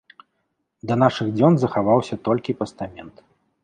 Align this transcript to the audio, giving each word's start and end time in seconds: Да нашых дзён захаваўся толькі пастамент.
Да 0.93 0.97
нашых 1.03 1.27
дзён 1.37 1.53
захаваўся 1.67 2.15
толькі 2.31 2.61
пастамент. 2.65 3.15